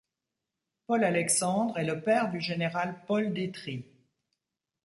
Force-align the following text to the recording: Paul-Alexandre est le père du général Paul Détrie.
Paul-Alexandre 0.87 1.77
est 1.77 1.83
le 1.85 2.01
père 2.01 2.31
du 2.31 2.41
général 2.41 2.95
Paul 3.05 3.31
Détrie. 3.33 3.85